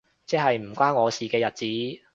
[0.25, 2.01] 即係唔關我事嘅日子